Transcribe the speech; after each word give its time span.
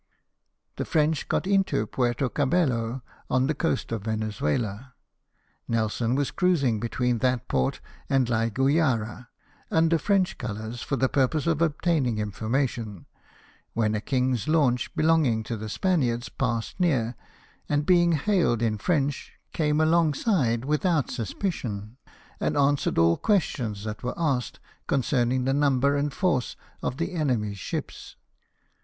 The 0.77 0.83
French 0.85 1.27
got 1.29 1.45
into 1.45 1.85
Puerto 1.85 2.27
Cabello 2.27 3.03
on 3.29 3.45
the 3.45 3.53
coast 3.53 3.91
of 3.91 4.05
Venezuela. 4.05 4.95
Nelson 5.67 6.15
was 6.15 6.31
cruising 6.31 6.79
between 6.79 7.19
that 7.19 7.47
port 7.47 7.79
and 8.09 8.27
La 8.27 8.47
Guayra, 8.49 9.27
under 9.69 9.99
French 9.99 10.39
colours, 10.39 10.81
for 10.81 10.95
the 10.95 11.05
RETURN 11.05 11.11
TO 11.11 11.19
LONDON. 11.19 11.29
29 11.29 11.29
purpose 11.29 11.47
of 11.47 11.61
obtaining 11.61 12.17
information, 12.17 13.05
when 13.73 13.93
a 13.93 14.01
king's 14.01 14.47
launch, 14.47 14.91
belonging 14.95 15.43
to 15.43 15.55
the 15.55 15.69
Spaniards, 15.69 16.29
passed 16.29 16.79
near, 16.79 17.13
and 17.69 17.85
being 17.85 18.13
hailed 18.13 18.63
in 18.63 18.79
French, 18.79 19.33
came 19.53 19.79
alongside 19.79 20.65
without 20.65 21.11
suspicion, 21.11 21.97
and 22.39 22.57
answered 22.57 22.97
all 22.97 23.17
questions 23.17 23.83
that 23.83 24.01
were 24.01 24.15
asked 24.17 24.59
concerning 24.87 25.43
the 25.43 25.53
number 25.53 25.95
and 25.95 26.11
force 26.11 26.55
of 26.81 26.97
the 26.97 27.11
enemy's 27.11 27.59
ships. 27.59 28.15